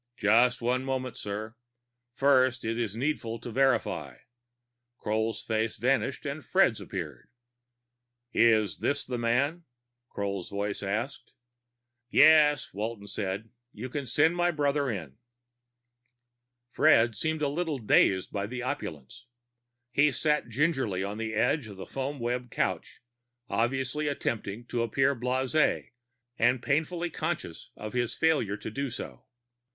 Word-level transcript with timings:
"Just 0.17 0.63
one 0.63 0.83
moment, 0.83 1.15
sir. 1.15 1.55
First 2.15 2.65
it 2.65 2.79
is 2.79 2.95
needful 2.95 3.37
to 3.37 3.51
verify." 3.51 4.17
Kroll's 4.97 5.43
face 5.43 5.77
vanished 5.77 6.25
and 6.25 6.43
Fred's 6.43 6.81
appeared. 6.81 7.29
"Is 8.33 8.79
this 8.79 9.05
the 9.05 9.19
man?" 9.19 9.65
Kroll's 10.09 10.49
voice 10.49 10.81
asked. 10.81 11.33
"Yes," 12.09 12.73
Walton 12.73 13.05
said. 13.05 13.51
"You 13.73 13.89
can 13.89 14.07
send 14.07 14.35
my 14.35 14.49
brother 14.49 14.89
in." 14.89 15.19
Fred 16.71 17.15
seemed 17.15 17.43
a 17.43 17.47
little 17.47 17.77
dazed 17.77 18.31
by 18.31 18.47
the 18.47 18.63
opulence. 18.63 19.27
He 19.91 20.11
sat 20.11 20.49
gingerly 20.49 21.03
on 21.03 21.19
the 21.19 21.35
edge 21.35 21.67
of 21.67 21.77
the 21.77 21.85
foamweb 21.85 22.49
couch, 22.49 23.01
obviously 23.49 24.07
attempting 24.07 24.65
to 24.65 24.81
appear 24.81 25.15
blasé 25.15 25.91
and 26.39 26.63
painfully 26.63 27.11
conscious 27.11 27.69
of 27.75 27.93
his 27.93 28.15
failure 28.17 28.57
to 28.57 28.71
do 28.71 28.89
so. 28.89 29.25